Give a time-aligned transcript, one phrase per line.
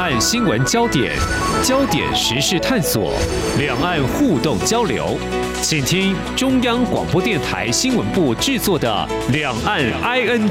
[0.00, 1.14] 岸新闻焦点，
[1.62, 3.12] 焦点时事探索，
[3.58, 5.18] 两岸互动交流，
[5.60, 10.48] 请听中央广播电台新闻部制作的《两岸 ING》。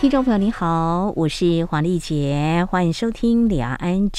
[0.00, 4.10] 听众朋友您好，我是黄丽杰，欢迎收听《两岸 ING》。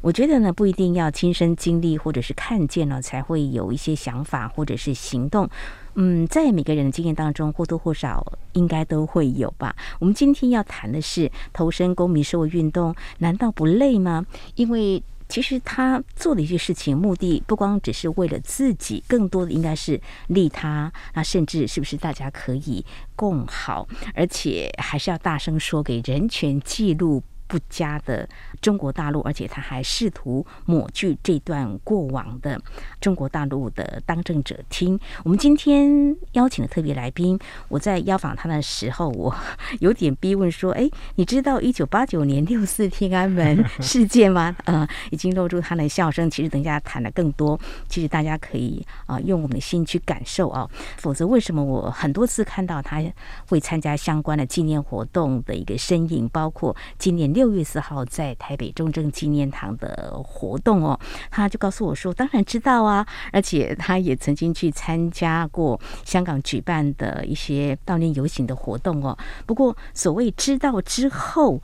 [0.00, 5.50] 我觉得呢，不一定要亲身经历或者是看见了，才会有一些想法或者是行动。
[5.94, 9.74] 嗯，在每个人的经验当中，或多或少应该都会有吧。
[9.98, 14.24] 我们今天要谈的是投身公民社会运动，难道不累吗？
[14.54, 20.92] 因为其实他做的一些事情，目的不光只是为了自己，更多的应该是利他。
[21.14, 22.84] 那甚至是不是大家可以
[23.14, 28.28] 共好，而且还是要大声说给人权记录不佳的
[28.60, 32.60] 中国大陆，而且他还试图抹去这段过往的
[33.00, 34.98] 中国大陆的当政者听。
[35.24, 39.34] 我们今天邀请的特别来宾，我在邀访他的时候，我
[39.80, 46.28] 有点逼问说：“哎，你知道一九八九年六四天安门事件吗？” 呃，已经露出他的笑声。
[46.28, 50.68] 其实等一下谈的更多，其实大家可以啊、用我们的心去感受啊。
[50.98, 53.02] 否则，为什么我很多次看到他
[53.48, 57.30] 会参加相关的纪念活动的一个身影，包括今年。
[57.30, 60.98] 六月四号在台台北重症纪念堂的活动哦，
[61.30, 69.16] 他就告诉我说，当然知道啊，而且他也曾经去参加过香港举办的一些悼念游行的活动哦。
[69.46, 71.62] 不过，所谓知道之后。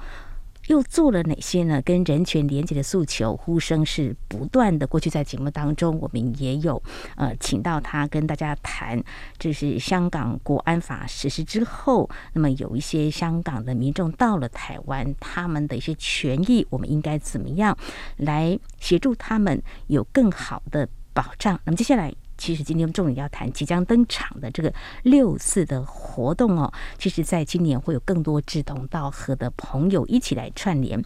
[0.69, 1.81] 又做了哪些呢？
[1.83, 4.87] 跟人权连接的诉求呼声是不断的。
[4.87, 6.83] 过去在节目当中，我们也有
[7.17, 9.03] 呃请到他跟大家谈，
[9.39, 17.77] 就是香港国安法实施之后，那么有一些香港的民众到了台湾，他们的一些权益，我们应该怎么样
[18.17, 21.59] 来协助他们有更好的保障？
[21.65, 22.13] 那么接下来。
[22.39, 24.71] 其实今天重点要谈即将登场的这个
[25.05, 31.03] 六四的活动哦，其实在今年会有更多志同道合的朋友一起来串联。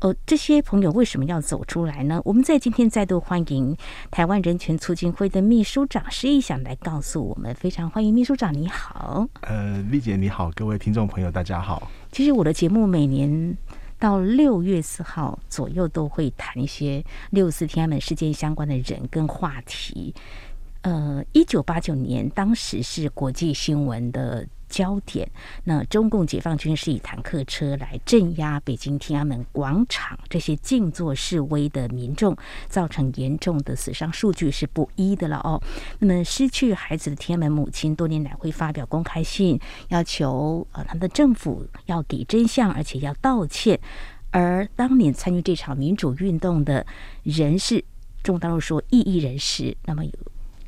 [0.00, 2.20] 呃，这些朋友为什么要走出来呢？
[2.24, 3.76] 我们在今天再度欢迎
[4.10, 9.24] 台湾人权促进会的秘书长施一翔来告诉我们，非常欢迎秘书长，你好。
[9.42, 11.88] 呃，丽姐你好，各位听众朋友大家好。
[12.10, 13.56] 其实我的节目每年
[14.02, 20.12] 到六月四号左右都会谈一些六四天安门事件相关的人跟话题。
[20.80, 25.30] 呃，一九八九年，当时是国际新闻的焦点。
[25.64, 32.34] 那中共解放军是以坦克车来镇压北京天安门广场这些静坐示威的民众，
[32.70, 35.62] 造成严重的死伤数据是不一的了哦。
[35.98, 39.60] 那么失去孩子的天安门母亲多年来会发表公开信，
[39.90, 43.78] 要求呃他们的政府要给真相，而且要道歉。
[44.30, 46.86] 而当年参与这场民主运动的
[47.22, 47.84] 人士，
[48.22, 50.12] 中国大陆说异议人士，那么有。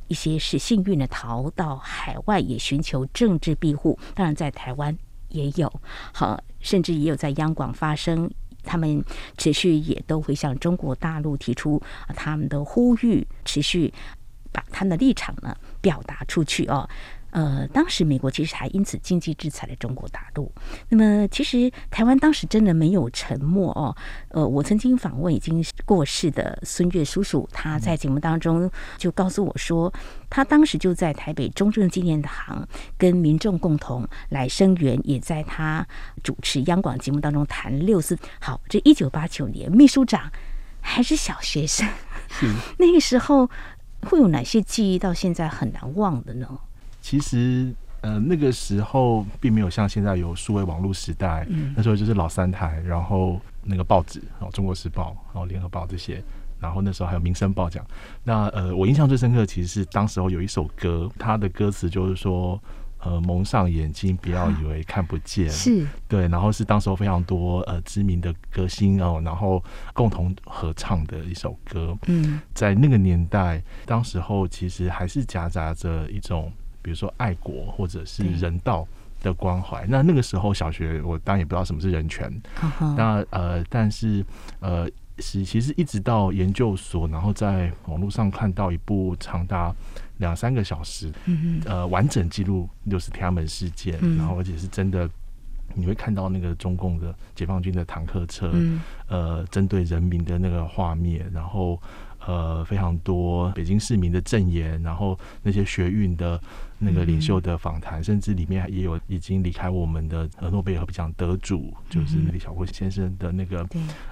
[0.09, 3.99] 一些是幸运的逃到海外，也寻求政治庇护。
[4.15, 4.97] 当然，在台湾
[5.29, 5.73] 也有，
[6.13, 8.31] 好，甚至也有在央广发声。
[8.67, 9.05] 他们
[9.37, 11.83] 持续也都会向中国大陆提出
[12.17, 13.93] 他们的呼吁，持续
[14.51, 16.89] 把他们的立场呢表达出去哦。
[17.35, 20.53] 呃，当时美国其实还因此经济制裁了中国大陆。
[20.89, 23.97] 那么，其实台湾当时真的没有沉默哦。
[24.29, 29.93] 呃，我曾经访问已经过世的孙越叔叔，他在节目当中就告诉我说，
[30.31, 32.65] 他当时就在台北中正纪念堂
[32.97, 35.85] 跟民众共同来声援，也在他
[36.23, 38.17] 主持央广节目当中谈六四。
[38.41, 40.31] 好，这一九八九年，秘书长
[40.81, 41.89] 还是小学生，
[42.79, 43.51] 那个时候
[44.03, 46.61] 会有哪些记忆到现在很难忘的呢？
[47.05, 47.71] 其实，
[48.01, 56.25] 呃，那个时候并没有像现在有数位网络时代，嗯，那时候就是老三台，然后那个报纸，然后《中国时报》，然后《联合报》这些，
[56.59, 57.85] 然后那时候还有《民生报》讲。
[58.23, 62.59] 那呃，我印象最深刻其实是当时候有一首歌，它的歌词就是说，
[63.01, 66.27] 呃，蒙上眼睛，不要以为看不见，是对。
[66.29, 71.95] 然后是当时候非常多呃知名的歌星哦，然后共同合唱的一首歌。
[72.07, 76.51] 嗯，在那个年代，当时候其实还是夹杂着一种。
[76.85, 78.87] 比如说爱国或者是人道
[79.23, 82.31] 的关怀，那那个时候小学我当然也不知道什么是人权，
[82.95, 84.23] 那呃，但是
[84.61, 84.87] 呃
[85.19, 89.75] 是其实一直到研究所，然后在网络上看到一部长达
[90.19, 91.11] 两三个小时，
[91.65, 95.09] 呃，完整记录六十天安门事件，然后而且是真的，
[95.75, 98.53] 你会看到那个中共的解放军的坦克车，
[99.09, 101.81] 呃，针对人民的那个画面，然后。
[102.27, 106.41] 呃，非常多北京市民的证言，然后那些学运的
[106.79, 113.67] 那个领袖的访谈，嗯、甚至里面也有已经离开我们的诺贝尔和平奖得主，嗯、就是李小龙先生的那个，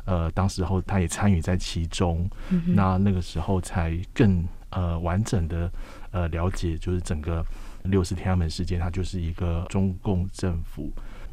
[0.05, 5.71] 呃，当时候他也参与在其中，嗯、那那个时候才更呃完整的
[6.11, 7.45] 呃了解，就是整个
[7.85, 10.93] 六四天安门事件，它就是一个中共政府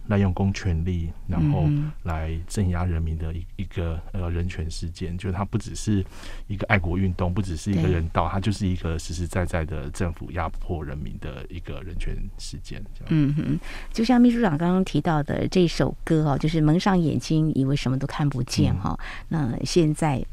[0.09, 1.69] 滥用公权力，然后
[2.03, 6.03] 来镇压人民的一一个呃人权事件，就是它不只是
[6.47, 12.83] 一个爱国运动，不只是一个人道，它就是一个实实在在的政府压迫人民的一个人权事件。
[13.07, 13.59] 嗯哼，
[13.93, 18.99] 就像秘书长刚刚提到的这首歌哦，就是蒙上眼睛，以为什么都看不见哈。
[19.29, 20.25] 嗯、那现在。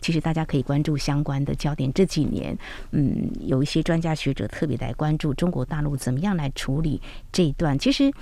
[0.00, 1.90] 其实大家可以关注相关的焦点。
[1.94, 2.54] 这几年，
[2.90, 7.00] 嗯，有一些专家学者特别来关注中国大陆怎么样来处理
[7.32, 7.78] 这一段。
[7.78, 8.12] 其实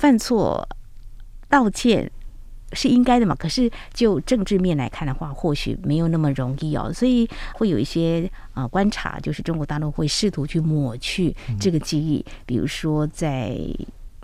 [0.00, 0.66] 犯错
[1.46, 2.10] 道歉
[2.72, 6.90] 是应该的嘛，可是就政治面来看的话，或许没有那么容易哦。
[6.90, 13.54] 所以会有一些啊、呃、观察，就是中国大陆会试图去抹去这个记忆，嗯、比如说在。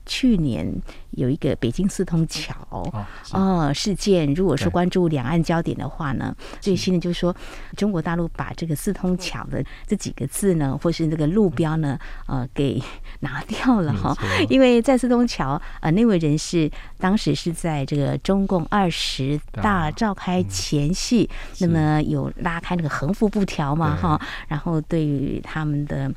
[0.06, 0.72] 去年
[1.10, 2.54] 有一个北京四通桥
[3.32, 7.34] 哦事件，如果说关注两岸焦点的话呢，最新的就是说
[7.76, 12.80] 中国大陆把这个四通桥的这几个字呢，或是这个路标呢，呃，给
[13.20, 14.16] 拿掉了哈。
[14.48, 26.12] 因为在四通桥呃那位人士当时是在这个中共二十大召开前夕，那么有拉开那个横幅布条嘛哈，然后对于他们的。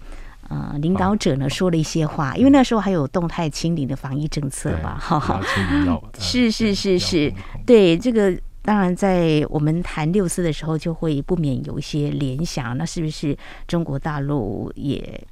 [0.50, 5.40] 呃，领导者呢说了一些话，因为那时候还有动态清零的防疫政策吧，哈哈，
[6.20, 7.32] 是是是是，
[7.68, 13.38] 对这个当然在我们谈六四的时候，就会不免有一些联想，那是不是
[13.68, 15.24] 中国大陆也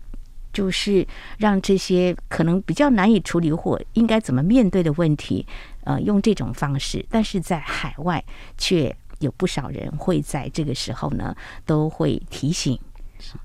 [0.53, 1.05] 就是
[1.39, 5.45] 让这些可能比较难以处理或应该怎么面对的问题，
[5.83, 8.23] 呃，用这种方式，但是在海外
[8.57, 11.35] 却有不少人会在这个时候呢，
[11.65, 12.79] 都会提醒。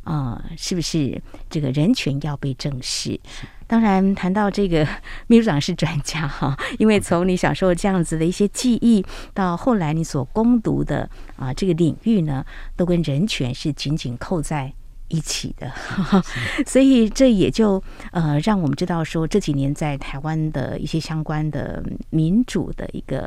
[0.04, 3.18] 啊、呃，是不是这个人权要被正视？
[3.66, 4.86] 当然，谈到这个，
[5.28, 9.02] 秘书长是专家哈，因为从你小时候这样子的一些记忆，
[9.32, 12.44] 到后来你所攻读的啊、呃、这个领域呢，
[12.76, 14.70] 都跟人权是紧紧扣在
[15.08, 15.72] 一起的，
[16.66, 23.22] 所以这也就呃让我们知道说，这几年在台湾的一些相关的民主的一个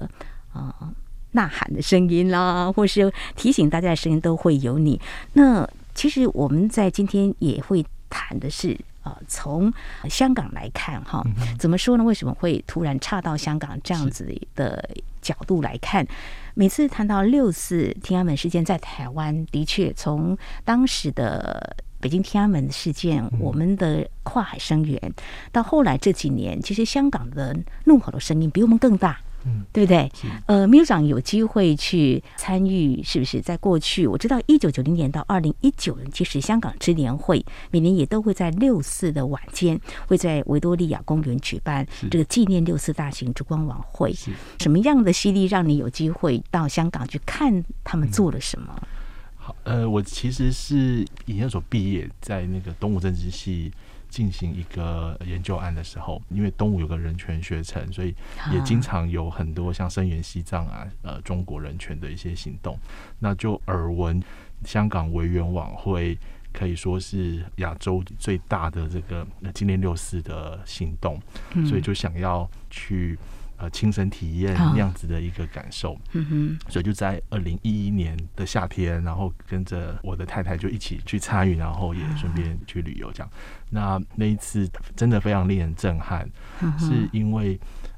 [0.53, 0.93] 啊、呃、
[1.31, 5.01] 呐喊的声音啦，或是提醒大家的声音，都会有你。
[5.33, 5.67] 那。
[5.95, 9.73] 其实我们在今天也会谈的是，啊，从
[10.09, 11.25] 香港来看哈，
[11.57, 12.03] 怎么说呢？
[12.03, 14.87] 为什么会突然差到香港这样子的
[15.21, 16.05] 角度来看？
[16.53, 25.13] 每次谈到六四天安门事件在台湾，的确从当时的北京天安门事件，我们的跨海声援，
[25.51, 27.55] 到后来这几年，其实香港的
[27.85, 29.19] 怒吼的声音比我们更大。
[29.47, 30.11] 嗯，对不对？
[30.47, 33.39] 呃，秘书长有机会去参与，是不是？
[33.39, 44.11] 在过去，我知道一九九零年到二零一九年，其实香港支联会每年也都会在六四的晚间，会在维多利亚公园举办这个纪念六四大型烛光晚会。
[44.59, 48.75] 什么样的吸力让你有机会到香港去看他们做了什么？
[48.81, 48.87] 嗯、
[49.35, 53.71] 好，呃，我其实是研究所毕业，在那个东吴政治系。
[54.15, 58.15] 进行一个研究案的时候，因为东吴有个人权学程，所以
[58.49, 62.79] 也经常有很多像声援西藏啊、呃中国人权的一些行动。
[63.19, 64.23] 那就耳闻
[64.63, 66.17] 香港维园晚会
[66.53, 71.21] 可以说是亚洲最大的这个纪念六四的行动，
[71.67, 73.19] 所以就想要去。
[73.57, 83.31] 呃，亲身体验那样子的一个感受，嗯哼，所以就在二零一一年的夏天，然后跟着我的太太就一起去参与，然后也顺便去旅游，这样。
[83.69, 86.29] 那那一次真的非常令人震撼，
[86.77, 87.57] 是因为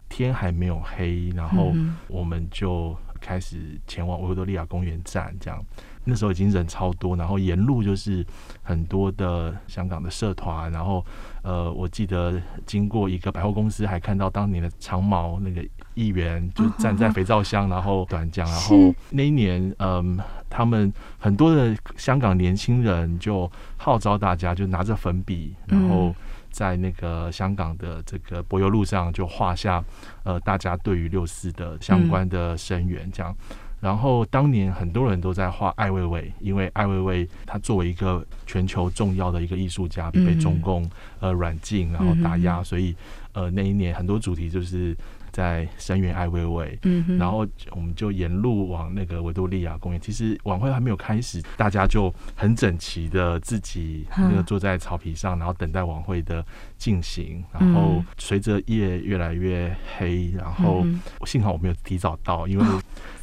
[0.10, 1.74] 天还没有黑，然后
[2.08, 5.66] 我们就开始前往维多利亚公园站，这样。
[6.08, 8.26] 那时候已经人超多，然后沿路就是
[8.64, 11.06] 很多的香港的社团，然后
[11.44, 15.62] 呃，我记得经过一个百货公司，还看到当年的长毛那个
[15.96, 20.18] 议员就站在肥皂箱，然后短讲，然后那一年，嗯，
[20.50, 26.16] 他们很多的香港年轻人就号召大家，就拿着粉笔，然后
[26.50, 29.84] 在那个香港的这个柏油路上就画下
[30.24, 33.36] 呃大家对于六四的相关的声援，这样。
[33.80, 42.96] 然后当年很多人都在画艾未未，因为艾未未他作为一个全球重要的一个艺术家，被中共呃软禁，然后打压，所以
[43.34, 44.96] 呃那一年很多主题就是。
[45.38, 50.02] 在声援艾薇薇，嗯，然后我们就沿路往那个维多利亚公园。
[50.02, 56.44] 其实晚会还没有开始，大家就很整齐的自己那个坐在草皮上，然后等待晚会的
[56.80, 57.44] 进行。
[57.54, 60.84] 然后随着夜越来越黑，然后
[61.28, 62.66] 幸好我没有提早到，因为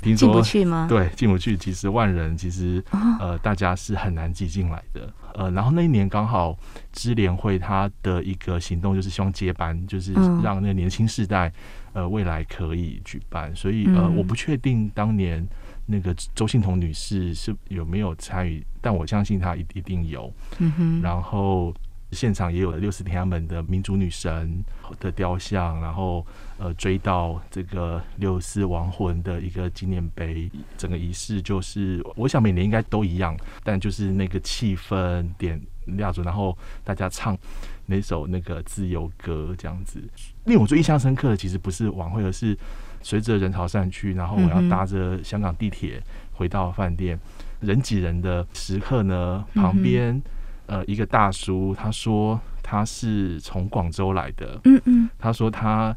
[0.00, 0.87] 听说进不去吗？
[0.88, 1.56] 对，进不去。
[1.56, 2.80] 其实万人，其实
[3.18, 5.12] 呃，大家是很难挤进来的。
[5.35, 6.56] 呃，然后那一年刚好
[6.92, 10.12] 支联会他的一个行动就是希望接班，就是
[10.44, 11.52] 让那个年轻世代。
[11.94, 15.46] 呃，未来可以举办，所以呃，我不确定当年
[15.86, 20.30] 那个周信彤女士是有没有参与，但我相信她一一定有。
[20.58, 21.00] 嗯哼。
[21.00, 21.72] 然后
[22.10, 24.62] 现场也有了六四天安门的民主女神
[24.98, 26.26] 的雕像，然后
[26.58, 30.50] 呃追悼这个六四亡魂的一个纪念碑。
[30.76, 37.38] 整个仪式就是，我想每年应该都一样，但就是那个气氛点蜡烛，然后大家唱
[37.86, 40.02] 那首那个自由歌这样子。
[40.44, 42.56] 令我最印象深刻的，其实不是晚会，而是
[43.02, 47.18] 随着人潮散去，然后我要搭着香港地铁回到饭店，
[47.60, 50.20] 人挤人的时刻呢，旁边。
[50.66, 54.58] 呃，一个大叔，他说他是从广州来的。
[54.64, 55.94] 嗯嗯，他说他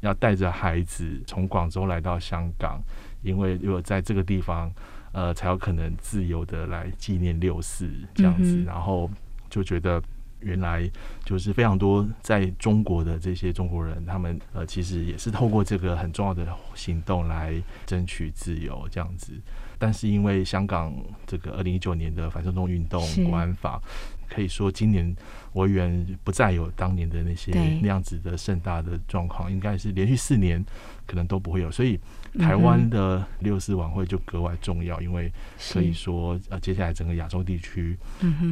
[0.00, 2.82] 要带着孩子从广州来到香港，
[3.22, 4.72] 因为如果在这个地方，
[5.12, 8.56] 呃，才有可能自由的来纪念六四这样子。
[8.56, 9.08] 嗯、然后
[9.48, 10.02] 就觉得
[10.40, 10.90] 原来
[11.24, 17.54] 就是非常多在中国的这些中国人，他们呃其实也是透过这个很重要的行动来
[17.86, 19.32] 争取自由这样子。
[19.78, 20.92] 但是因为香港
[21.26, 23.80] 这个二零一九年的反送中运动国安法，
[24.28, 25.14] 可以说今年
[25.52, 30.64] 维园不再有当年的那些那样子的盛大的状况，应该是连续四年
[31.06, 31.70] 可能都不会有。
[31.70, 31.98] 所以
[32.38, 35.32] 台湾的六四晚会就格外重要，因为
[35.72, 37.96] 可以说呃接下来整个亚洲地区，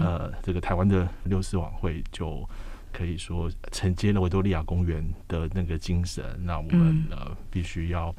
[0.00, 2.48] 呃这个台湾的六四晚会就
[2.92, 6.24] 可以说承接了维多利亚公园的那个精神。
[6.44, 8.14] 那我们呃必须要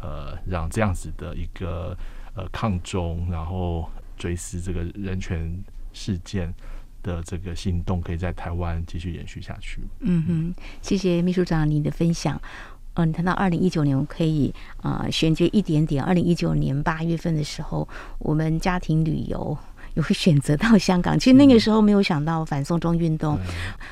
[0.00, 1.96] 呃让这样子的一个。
[2.32, 5.52] 呃，抗中，然后追思这个人权
[5.92, 6.54] 事件
[7.02, 9.80] 的这个行动，可以在台湾继续延续下去。
[9.98, 12.40] 嗯哼，谢谢秘书长你的分享。
[12.94, 16.02] 嗯、呃，你谈到二零一九年，我可以啊、呃、选择一点点。
[16.02, 19.56] 二零一九年八月份的时候，我们家庭旅游。
[19.94, 23.36] 有选择到香港，其实那个时候没有想到反送中运动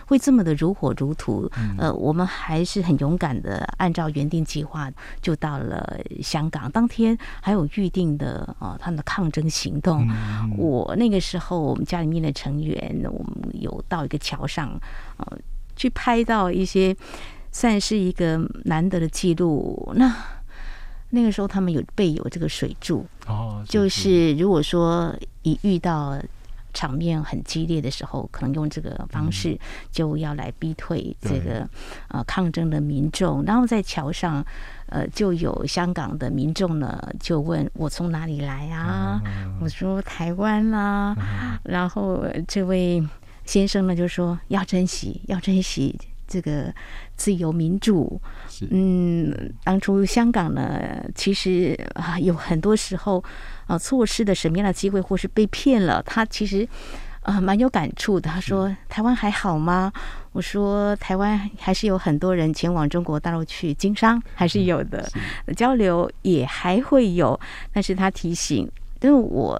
[0.07, 1.50] 会这么的如火如荼。
[1.76, 4.88] 呃，我们还是很勇敢的，按照原定计划
[5.21, 6.71] 就到了香港。
[6.71, 10.09] 当天还有预定的啊，他们的抗争行动。
[10.57, 14.81] 我那个时候，我们家里面的成员，我们有到一个桥上，
[15.17, 15.37] 呃，
[15.75, 16.97] 去拍到一些
[17.59, 19.91] 算是一个难得的记录。
[19.97, 20.15] 那
[21.11, 25.12] 那个时候他们有备有这个水柱，哦，就是如果说
[25.43, 26.17] 一遇到
[26.73, 29.59] 场面很激烈的时候，可能用这个方式
[29.91, 31.69] 就要来逼退这个
[32.07, 33.43] 呃抗争的民众。
[33.43, 34.45] 然后在桥上，
[34.87, 39.21] 呃，就有香港的民众呢，就问我从哪里来啊？
[39.61, 41.17] 我说台湾啦。
[41.65, 43.03] 然后这位
[43.45, 45.99] 先生呢就说要珍惜，要珍惜。
[46.29, 46.73] 这个
[47.17, 48.21] 自由民主，
[48.71, 53.25] 嗯，当初香港呢，其实啊有很多时候
[53.67, 56.69] 啊错失的什么样的机会，或是被骗了，他其实
[57.23, 58.31] 啊蛮有感触的。
[58.31, 59.91] 他说：“台湾还好吗？”
[60.33, 65.11] 我说：“台湾还是有很多人前往中国大陆去经商，还是有的，
[65.57, 67.41] 交流也还会有。”
[67.73, 68.71] 但是他提醒，
[69.01, 69.59] 但是我。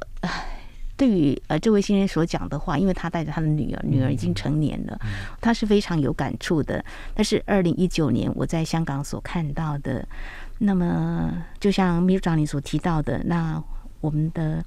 [0.99, 4.99] 对于呃这位先生所讲的话，因为他带着他的女儿，女儿已经成年了，
[5.41, 6.85] 他是非常有感触的。
[7.15, 10.07] 但是二零一九年我在香港所看到的，
[10.59, 13.63] 那么就像秘书长你所提到的，那
[14.01, 14.65] 我们的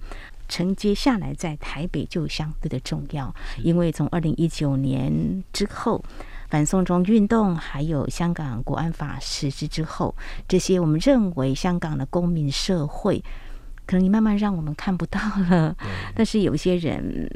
[0.47, 6.01] 承接下来在台北就相对的重要，因为从二零一九年之后，
[6.49, 10.15] 反送中运动还有香港国安法实施之后，
[10.47, 13.21] 这些我们认为香港的公民社会。
[13.91, 15.19] 可能你慢慢让我们看不到
[15.49, 15.75] 了，
[16.15, 17.29] 但是有些人，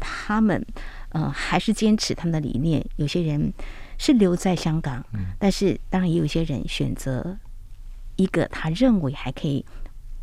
[0.00, 0.64] 他们
[1.10, 2.82] 呃还是坚持他们的理念。
[2.96, 3.52] 有些人
[3.98, 5.04] 是留在香港，
[5.38, 7.36] 但是当然也有些人选择
[8.16, 9.62] 一个他认为还可以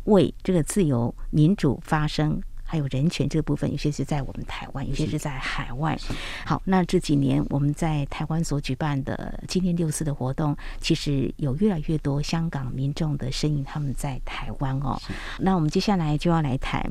[0.06, 2.42] 为这个自由民主发声。
[2.66, 5.96] 还有人权这个部分，有些是在我们台湾，有些是在海外。
[6.44, 15.00] 好，那这几年我们在台湾所举办的纪念六四的活动，其实有越来越多香港民众的身影，他们在台湾哦。
[15.38, 16.84] 那我们接下来就要来谈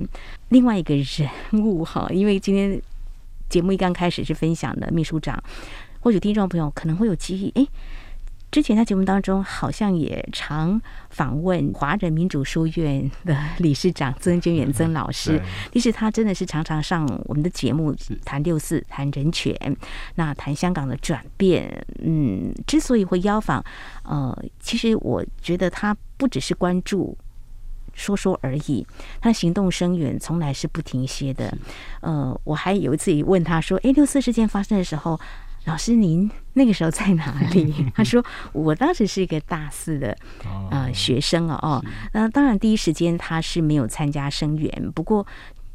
[0.50, 1.30] 另外一个人
[1.62, 2.82] 物哈，因为今天
[3.50, 5.44] 节目一刚开始是分享的秘书长，
[6.00, 7.68] 或许听众朋友可能会有记忆，诶。
[8.56, 15.42] 之前在节目当中，好像也常访问华人民主书院的理事长曾娟远曾老师。
[15.74, 17.94] 其实他真的是常常上我们的节目
[18.24, 19.54] 谈六四、谈人权，
[20.16, 21.86] 那谈香港的转变。
[22.02, 23.62] 嗯，之所以会邀访，
[24.04, 27.18] 呃，其实我觉得他不只是关注
[27.94, 28.88] 说说而已，
[29.20, 31.54] 他行动声援从来是不停歇的。
[32.00, 35.20] 呃，我还有一次也问他说：“诶，六四事件发生的时候。”
[35.66, 37.74] 老师，您那个时候在哪里？
[37.94, 40.16] 他说，我当时是一个大四的
[40.72, 45.26] 呃学生哦哦，那当然第一时间他是没有参加生源，不过。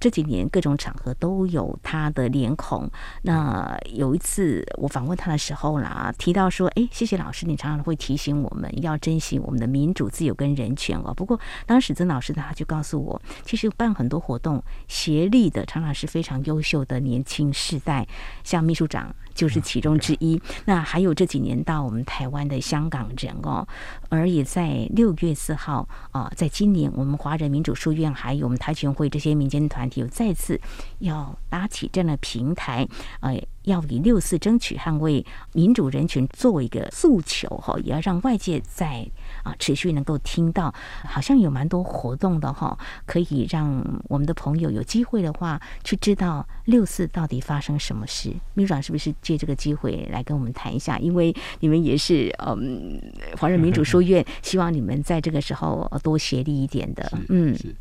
[0.02, 2.90] 这几年各种场合都有他的脸孔。
[3.20, 18.08] 那有一次我访问他的时候啦，提到说：“哎，谢谢老师，你常常会提醒我们要珍惜我们的民主、自由跟人权哦。”不过当时曾老师他就告诉我，其实办很多活动协力的常常是非常优秀的年轻世代，
[18.42, 20.40] 像秘书长就是其中之一。
[20.64, 23.66] 那还有这几年到我们台湾的香港人哦，
[24.08, 30.60] 而也在六月四号啊，在今年我们华人民主书院还有我们台全会这些民间团体有再次
[30.98, 32.86] 要搭起这样的平台，
[33.20, 33.40] 呃。
[33.70, 39.08] 要以六四争取捍卫民主人权作为一个诉求哈，也要让外界在
[39.42, 40.74] 啊持续能够听到，
[41.04, 48.34] 好像有蛮多活动的哈，可以让我们的朋友有机会的话去知道六四到底发生什么事。
[48.54, 50.98] 秘书长是不是借这个机会来跟我们谈一下？
[50.98, 53.00] 因为你们也是嗯
[53.38, 57.10] 华人民主书院，希望你们在这个时候多协力一点的。
[57.28, 57.74] 嗯，是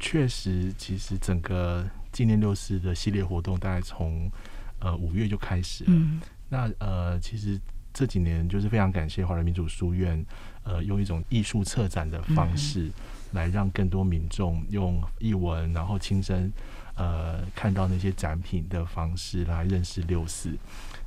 [0.00, 4.30] 确实，其实整个纪念六四的系列活动，大概从
[4.86, 5.90] 呃，五月就开始了。
[5.92, 7.60] 嗯、那呃，其实
[7.92, 10.24] 这几年就是非常感谢华人民主书院，
[10.62, 12.88] 呃，用一种艺术策展的方式，
[13.32, 16.52] 来让更多民众用译文，然后亲身
[16.94, 20.56] 呃看到那些展品的方式来认识六四。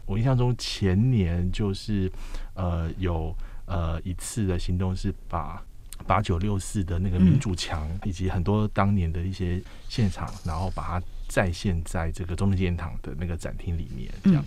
[0.05, 2.11] 我印象中前年就是
[2.55, 3.33] 呃有
[3.65, 5.63] 呃一次的行动是把
[6.05, 11.05] 八九六四的那个民主墙，以及很多当年的一些现场，然后把它。
[11.29, 14.43] 再现在这个中正纪念堂的那个展厅里面，这样。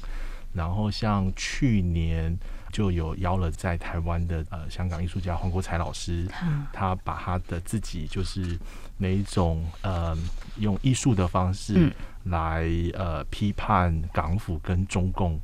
[0.53, 2.37] 然后像去年
[2.71, 6.29] 就有邀了在台湾的呃香港艺术家黄国才老师，
[6.75, 8.59] 他把他的自己就是
[8.99, 10.15] 那一种呃
[10.59, 11.91] 用艺术的方式
[12.25, 15.41] 来呃批判港府跟中共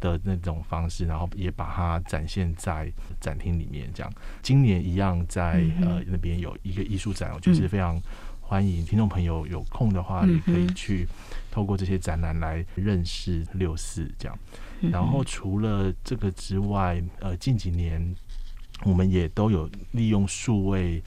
[0.00, 4.12] 的那种方式，然后也把它展现在展厅里面，这样。
[4.42, 8.02] 今年一样在呃那边有一个艺术展，我觉得是非常。
[8.48, 11.06] 欢迎听众朋友有空的话，也可以去
[11.50, 14.38] 透过这些展览来认识六四这样。
[14.90, 18.02] 然后除了这个之外，呃，近几年
[18.86, 21.02] 我们也都有利用数位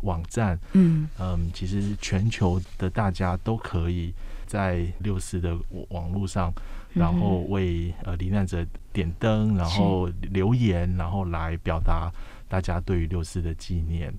[0.00, 1.06] 网站，嗯。
[1.18, 4.14] 嗯，其实全球的大家都可以
[4.46, 5.54] 在六四的
[5.90, 6.50] 网络上，
[6.94, 12.10] 然后为呃罹难者点灯，然后留言，然后来表达
[12.48, 14.10] 大家对于六四的纪念。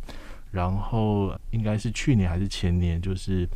[0.52, 3.48] 然后应该是去年还是前年，就是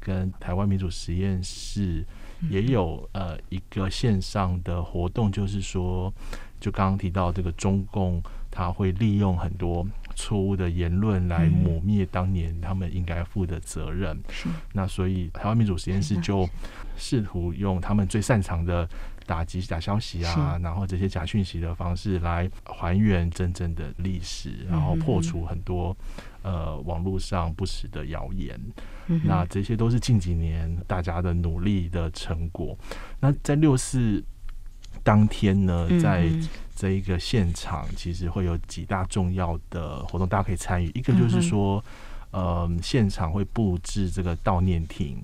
[0.00, 2.04] 跟台湾民主实验室
[2.50, 6.12] 也有呃一个线上的活动，就是说，
[6.60, 14.20] 就刚刚提到这个中共，他会利用很多错误的言论来抹灭当年他们应该负的责任。
[14.72, 16.48] 那所以台湾民主实验室就
[16.96, 18.88] 试图用他们最擅长的。
[19.32, 25.96] 打击假消息啊，然后这些假讯息的方式来还原真正的历史，然后破除很多
[26.42, 28.60] 呃网络上不实的谣言。
[29.24, 32.76] 那这些都是近几年大家的努力的成果。
[33.20, 34.22] 那在六四
[35.02, 36.28] 当天呢，在
[36.76, 40.88] 这一个现场，其实会有几大重要的活动，大家可以参与。
[40.94, 41.82] 一个就是说。
[42.32, 45.18] 呃，现场会布置这个悼念亭，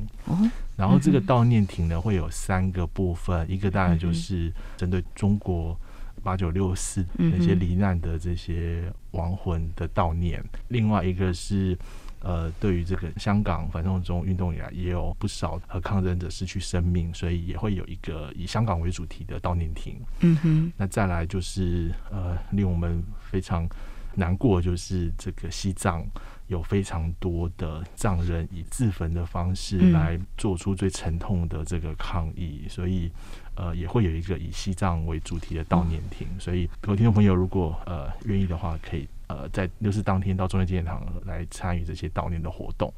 [0.77, 5.75] 然后这个悼念亭呢会有三个部分，一个当然就是针对中国
[6.23, 11.77] 八九六四那些罹难的这些亡魂的悼念，另外一个是
[12.21, 19.97] 呃，对于这个香港反送中运动以来也有不少和抗争者失去生命，所以也会有一个以香港为主题的悼念亭。
[20.21, 23.67] 嗯哼，那再来就是呃，令我们非常
[24.15, 26.05] 难过就是这个西藏。
[26.49, 33.11] 有非常多的藏人以自焚的方式来做出最沉痛的这个抗议，嗯、所以
[33.55, 36.27] 呃也会有一个以西藏为主题的悼念亭。
[36.31, 42.91] 嗯、所以各位听众朋友，如果呃愿意的话，可以呃在六四当天到中央纪念堂来参与这些悼念的活动。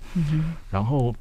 [0.70, 1.12] 然后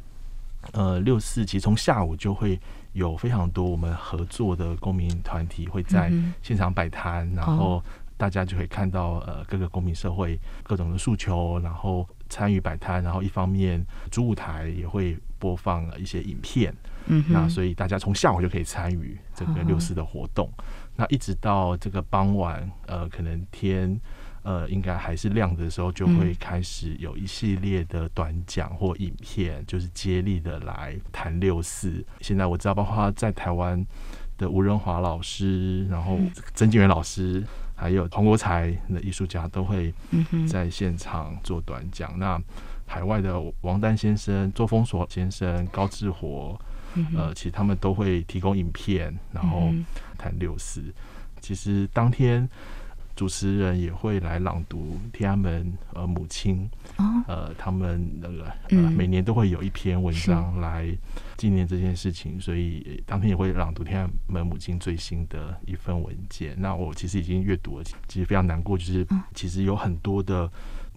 [0.73, 2.59] 呃六四其实从下午就会
[2.93, 6.13] 有非常多我们合作的公民团体会在
[6.43, 7.83] 现场摆摊，嗯、然后
[8.17, 12.07] 大家就可以看到呃各个公民社会各种的诉求，然后。
[12.29, 16.73] 参与摆摊，然后一方面主舞台也会播放一些影片，
[17.07, 20.63] 嗯，那所以大家从下午就可以参与这个六四的活动，哦、
[20.95, 23.99] 那一直到这个傍晚，呃，可能天
[24.43, 32.05] 呃应该还是亮的时候，就会开始有一系列的短讲或影片，就是接力的来谈六四。
[32.21, 33.85] 现在我知道，包括在台湾
[34.37, 36.19] 的吴仁华老师，然后
[36.53, 37.43] 曾建元老师。
[37.79, 39.93] 还有黄国才的艺术家都会
[40.47, 42.11] 在现场做短讲。
[42.15, 42.41] 嗯、那
[42.85, 46.59] 海外的王丹先生、周峰所先生、高志活，
[46.95, 49.69] 嗯、呃，其实他们都会提供影片，然后
[50.17, 50.81] 谈六四。
[50.81, 50.93] 嗯、
[51.39, 52.47] 其实当天。
[53.19, 56.69] 主持人也会来朗读天安门呃母亲，
[57.27, 60.87] 呃他们那个呃每年都会有一篇文章来
[61.35, 66.55] 纪念这件事情，所以当天也会朗读天安门母亲最新的一份文件。
[66.57, 70.49] 那我其实已经阅读了，其实非常难过，就是其实有很多的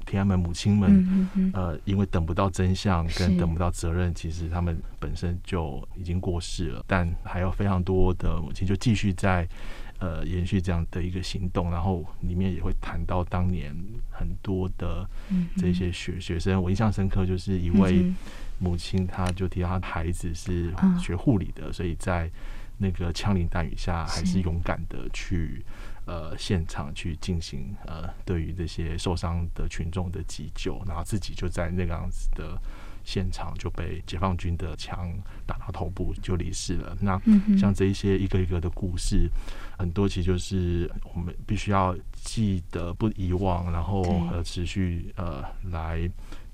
[0.06, 6.85] 天安门母亲们，嗯嗯呃，因为等不到真相跟等不到责任，其实他们本身就已经过世了。
[6.87, 9.44] 但还有非常多的母亲就继续在
[10.03, 13.73] 呃延续这样的一个行动，然后里面也会谈到当年
[14.11, 15.09] 很多的
[15.57, 18.12] 这些学学生，我印象深刻就是一位
[18.59, 22.29] 母亲，她就提到她的孩子是学护理的，所以在
[22.79, 25.65] 那个枪林弹雨下，还是勇敢的去。
[26.05, 32.61] 呃，现场去进行呃，对于这些受伤的群众的急救，然后自己就在那个样子的
[33.05, 35.12] 现场就被解放军的枪
[35.47, 36.97] 打到头部就离世了。
[37.01, 37.21] 那
[37.59, 39.29] 像这一些一个一个的故事，
[39.79, 46.11] 很多其实就是我们必须要记得不遗忘，然后呃持续呃来。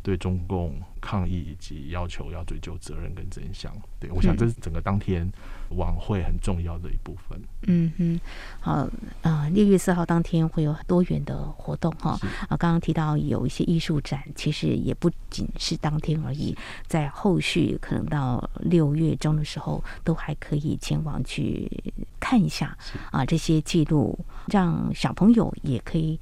[0.08, 5.30] 对中共抗议以及要求要追究责任跟真相，对，我想这是整个当天
[5.76, 7.38] 晚会很重要的一部分。
[7.66, 8.20] 嗯哼，
[8.58, 8.90] 好啊，
[9.20, 12.18] 呃，六月四号当天会有很多元的活动哈
[12.48, 21.70] 啊，刚刚提到有一些艺术展，其实也不仅是当天而已，在后续可能到六月中的时候，都还可以前往去
[22.18, 22.74] 看一下
[23.10, 26.18] 啊，这些记录，让小朋友也可以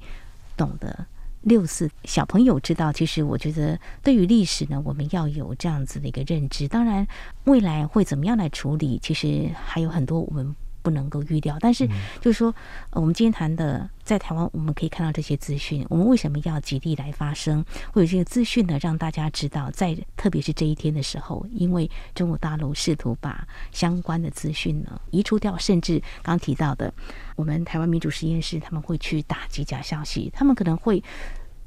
[0.57, 1.05] 懂得。
[1.41, 6.67] 六四小朋友知道，其实我觉得对于历史呢，我们要有这样子的一个认知。
[6.67, 7.07] 当然，
[7.45, 10.55] 未来会怎么样来处理，其实还有很多我们。
[10.83, 11.85] 不能够预料，但是
[12.21, 12.47] 就是说，
[12.91, 15.85] 呃我们今天谈的，在台湾我们可以看到这些资讯。
[15.89, 17.61] 我们为什么要极力来发声？
[17.91, 18.77] 会有这个资讯呢？
[18.79, 26.93] 让大家知道，在特别是这一天的时候，因为中国大陆试图把相关的资讯呢移除掉，甚至刚提到的，
[27.37, 31.01] 我们台湾民主实验室他们会去打击假消息，他们可能会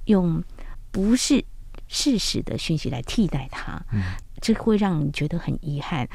[0.04, 0.44] 用
[0.90, 1.42] 不是
[1.88, 3.80] 事实的讯息来替代它，
[4.42, 6.06] 这会让你觉得很遗憾。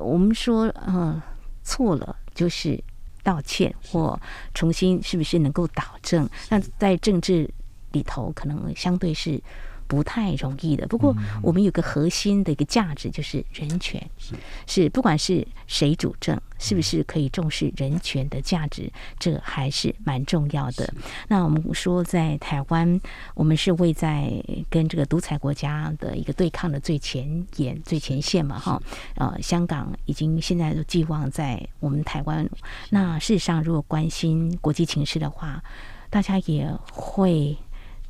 [0.00, 1.20] 我们说，嗯，
[1.62, 2.16] 错了。
[2.34, 2.82] 就是
[3.22, 4.18] 道歉或
[4.54, 6.28] 重新是不是能够导正？
[6.48, 7.48] 那在政治
[7.92, 9.42] 里头，可能相对是。
[9.86, 10.86] 不太容易的。
[10.86, 14.00] 不过，我们有个核心的一个价值，就是人权。
[14.18, 14.34] 是
[14.66, 20.92] 是，不管是谁主政，是不是可以重视人权的价值，这还是蛮重要的。
[21.28, 23.00] 那我们说，在台湾，
[23.34, 24.32] 我们是位在
[24.70, 28.80] 跟这个独裁国家的一个对抗的最前沿、最前线嘛，哈。
[29.16, 32.48] 呃，香港已经现在都寄望在我们台湾。
[32.90, 35.62] 那事实上，如果关心国际情势的话，
[36.10, 37.56] 大家也会。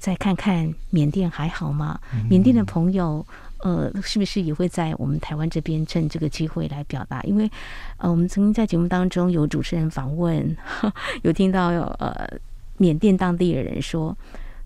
[0.04, 1.98] 再看看缅甸还好吗？
[2.28, 3.26] 缅甸的朋友，
[3.60, 7.22] 呃，是不是也会在我们台湾这边趁这个机会来表达？
[7.22, 7.50] 因为，
[7.96, 10.54] 呃，我们曾经在节目当中有主持人访问，
[11.24, 12.28] 有听到呃
[12.76, 14.14] 缅甸当地的人说，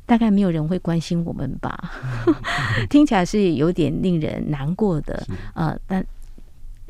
[0.07, 1.89] 大概没有人会关心我们吧？
[2.91, 5.25] 听起来是有点令人难过的，
[5.55, 6.05] 呃，但。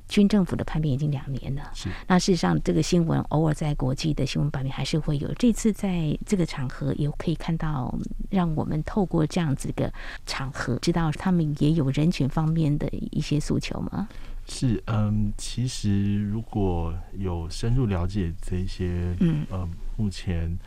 [0.09, 1.89] 军政府的叛变已经两年了，是。
[2.07, 5.33] 那事实上，这个新闻偶尔在国际的新闻版面还是会有。
[5.35, 7.97] 这次在这个场合也可以看到，
[8.31, 9.93] 让我们透过这样子的
[10.27, 14.09] 场合，知道他们也有人权方面的一些诉求吗？
[14.47, 19.69] 是，嗯，其实如果有深入了解这些，嗯，呃，
[19.99, 20.59] 目前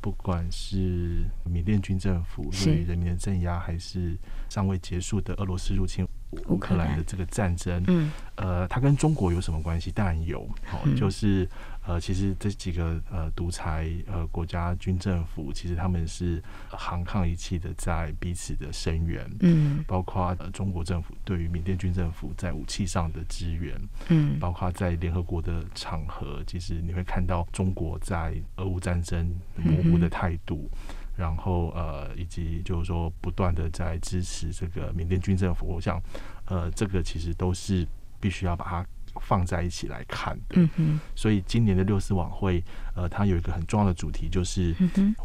[0.00, 4.16] 不管是缅甸军政府对人民的镇压，还是
[4.48, 6.06] 尚未结束的俄罗斯入侵。
[6.48, 9.90] 乌克兰的这个战争，嗯，呃，它跟中国有什么关系？
[9.90, 11.48] 当然有，好，就是
[11.86, 30.68] 呃，其实这几个呃独裁呃国家军政府，其实他们是航抗一气的在彼此的声援，嗯，包括呃中国政府对于缅甸军政府在武器上的支援，嗯，包括在联合国的场合，其实你会看到中国在俄乌战争模糊的态度。
[31.16, 36.00] 然后呃，以及就是说，不断的在支持这个缅甸军政府，我想，
[36.44, 37.86] 呃，这个其实都是
[38.20, 38.86] 必须要把它。
[39.22, 40.68] 放在一起来看的，
[41.14, 42.62] 所以今年的六四晚会，
[42.94, 44.74] 呃，它有一个很重要的主题，就是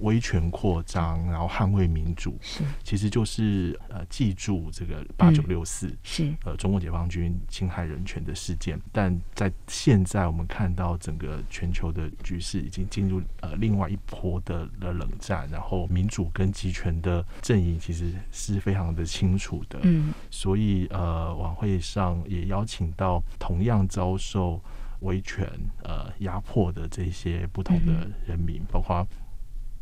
[0.01, 8.79] 威权扩张，然后捍卫民主，是，其实就是呃，记住这个八九六四，是，呃，中国解放军侵害人权的事件。
[8.91, 23.80] 但在现在，我们看到整个全球的局势已经进入呃另外一波的的冷战，然后民主跟集权的阵营其实是非常的清楚的，嗯，所以呃，晚会上也邀请到同样。
[23.87, 24.61] 遭受
[25.01, 25.47] 维权
[25.83, 29.03] 呃压迫的这些不同的人民，包括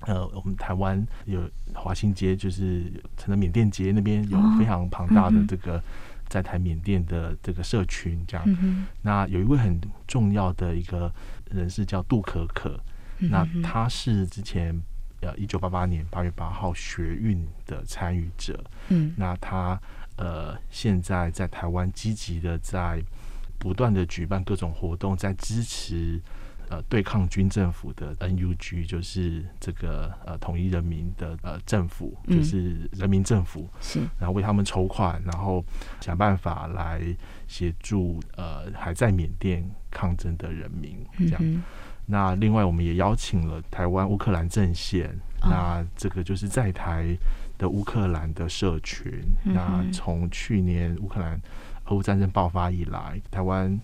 [0.08, 1.42] 呃我们台湾有
[1.74, 5.84] 华新街，就是成了缅甸街那边有非常庞大的这个
[6.30, 8.46] 在台缅甸的这个社群，这样。
[9.02, 11.14] 那有一位很重要的一个
[11.52, 12.80] 人士叫杜可可，
[13.18, 14.74] 那他是之前
[15.20, 19.78] 呃一九八八年八月八号学运的参与者，嗯，那他
[20.16, 23.04] 呃现在在台湾积极的在。
[23.60, 26.20] 不断的举办各种活动，在支持
[26.70, 35.64] 呃对抗军政府的 NUG，就是这个呃统一人民的呃政府，就是人民政府，是、嗯，然后为他们筹款，然后
[36.00, 37.02] 想办法来
[37.48, 41.38] 协助呃还在缅甸抗争的人民，这样。
[41.42, 41.62] 嗯、
[42.06, 45.10] 那另外我们也邀请了台湾乌克兰阵线，
[45.42, 47.18] 哦、那这个就是在台
[47.58, 49.12] 的乌克兰的社群，
[49.44, 51.42] 嗯、那从去年乌克兰
[51.90, 53.80] 俄乌战争爆发以来，台湾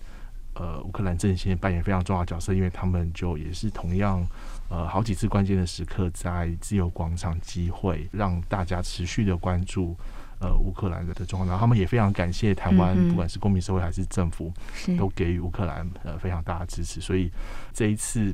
[0.54, 4.24] 呃乌克兰阵线扮演非常重要的角色，因为他们就也是同样
[4.70, 9.96] 呃好几次关键的时刻在自由广场集会，让大家持续的关注
[10.38, 14.52] 呃乌克兰的的状况，然后他们也非常感谢台湾，嗯、不管是公民社会还是政府，
[14.96, 17.30] 都给予乌克兰呃非常大的支持，所以
[17.72, 18.32] 这一次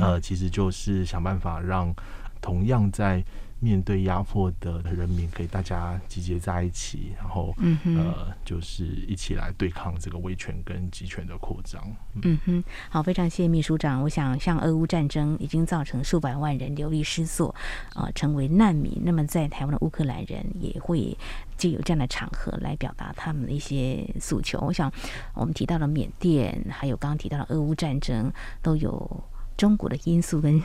[0.00, 1.94] 呃其实就是想办法让
[2.40, 3.22] 同样在
[3.60, 11.82] 面对压迫的人民，可以大家集结在一起，然后、嗯、呃，就是一起来对抗这个威权跟集权的扩张。
[12.14, 14.02] 嗯，嗯哼，好，非常谢谢秘书长。
[14.02, 17.54] 我想，像俄乌战争已经造成数百万人流离失所，
[17.94, 19.00] 啊、呃，成为难民。
[19.04, 21.16] 那么，在台湾的乌克兰人也会
[21.56, 24.60] 借有这样的场合来表达他们的一些诉求。
[24.60, 24.92] 我想，
[25.34, 29.24] 我们提到了缅甸，还有刚刚提到的俄乌战争，都有。
[29.58, 30.58] 中国的因素跟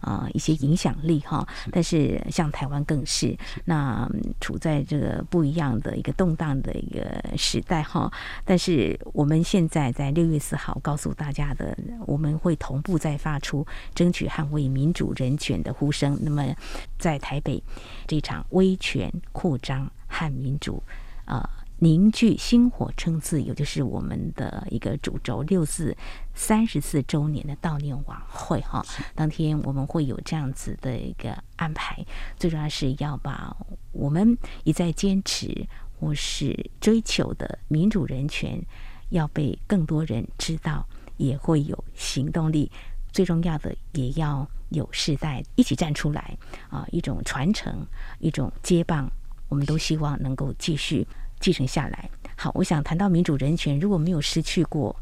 [0.00, 4.08] 啊、呃、一些影响力哈，但是像台湾更是那
[4.40, 8.12] 处在这个不一样的一个动荡的一个时代哈。
[8.44, 11.76] 但是我们现在在六月四号告诉大家的，
[12.06, 16.16] 我们会同步再发出争取捍卫民主人权的呼声。
[16.20, 16.54] 那么
[16.98, 17.60] 在台北
[18.06, 20.80] 这场威权扩张和民主
[21.24, 21.38] 啊。
[21.38, 25.42] 呃凝聚星火称自由，就是我们的一个主轴。
[25.42, 25.94] 六四
[26.34, 28.84] 三十四周年的悼念晚会，哈，
[29.14, 32.04] 当天我们会有这样子的一个安排。
[32.38, 33.54] 最重要是要把
[33.92, 35.66] 我们一再坚持
[35.98, 38.58] 或是追求的民主人权，
[39.10, 42.70] 要被更多人知道，也会有行动力。
[43.12, 46.36] 最重要的，也要有世代一起站出来
[46.70, 47.86] 啊，一种传承，
[48.20, 49.10] 一种接棒，
[49.48, 51.06] 我们都希望能够继续。
[51.44, 54.96] 继承下来，好，我想谈到民主人权，如果没有失去过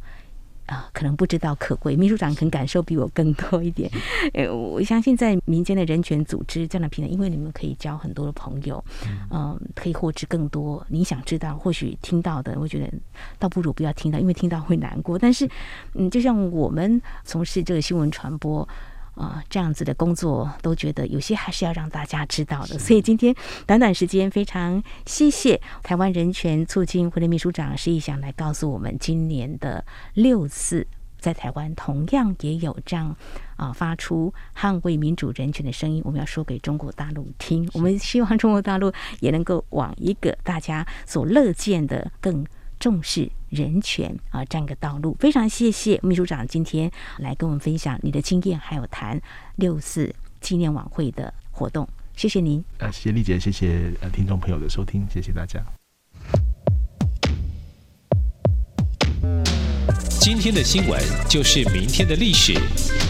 [0.66, 1.94] 啊，可能不知道可贵。
[1.94, 3.88] 秘书长可能感受比我更多一点。
[4.34, 8.84] 呃，我相信在民间的人权组织这样的平台，因为你们可以交很多的朋友，
[9.30, 12.92] 嗯，可以获知更多你想知道，或许听到的，我觉得
[13.38, 15.16] 倒不如不要听到，因为听到会难过。
[15.16, 15.48] 但是，
[15.94, 18.68] 嗯，就像我们从事这个新闻传播。
[19.14, 23.34] 啊、呃，这样子的工作都觉得有些还是要让大家知道的，所以今天
[23.66, 30.86] 短短时间，非常谢谢台湾人权促进会的秘书长施逸翔来告诉我们，今年的六次
[31.18, 33.08] 在台湾同样也有这样
[33.56, 42.44] 啊、呃、发出捍卫民主人权的声音，我们要说给中国大陆听，我们希望中国大陆也能够往一个大家所乐见的更。
[42.82, 45.16] 重视人权啊，这样一个道路。
[45.20, 49.22] 非常谢谢秘书长今天来跟我们分享你的经验，还有谈
[49.54, 51.88] 六四纪念晚会的活动。
[52.16, 52.62] 谢谢您。
[52.78, 55.64] 呃，谢谢丽姐，谢谢呃听众朋友的收听，谢谢大家。
[60.18, 62.52] 今天的新闻就是明天的历史，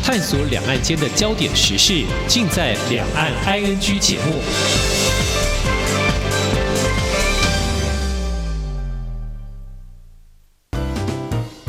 [0.04, 5.01] 探索两岸间的焦点时事，尽在《两岸 ING》节目。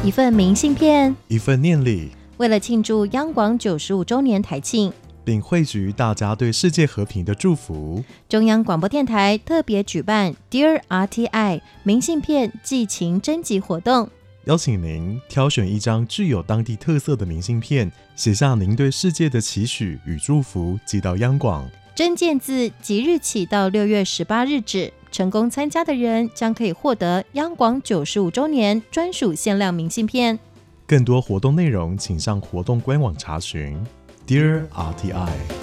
[0.06, 4.92] 一份明信片，一份念礼，为了庆祝央广九十五周年台庆，
[5.24, 14.10] 并汇聚大家对世界和平的祝福，中央广播电台特别举办 Dear RTI 明信片寄情征集活动，
[14.44, 21.66] 邀请您挑选一张具有当地特色的明信片，写下您对世界的期许与祝福，寄到央广。
[21.96, 24.92] 征件自即日起到六月十八日止。
[25.14, 30.40] 成功参加的人将可以获得央广九十五周年专属限量明信片。
[30.88, 33.80] 更多活动内容，请上活动官网查询。
[34.26, 35.63] Dear RTI。